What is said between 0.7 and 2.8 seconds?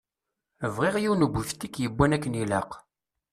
Bɣiɣ yiwen ubiftik yewwan akken ilaq.